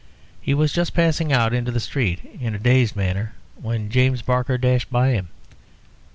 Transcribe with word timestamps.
He 0.41 0.55
was 0.55 0.73
just 0.73 0.95
passing 0.95 1.31
out 1.31 1.53
into 1.53 1.69
the 1.69 1.79
street, 1.79 2.25
in 2.41 2.55
a 2.55 2.57
dazed 2.57 2.95
manner, 2.95 3.35
when 3.53 3.91
James 3.91 4.23
Barker 4.23 4.57
dashed 4.57 4.89
by 4.89 5.09
him. 5.09 5.27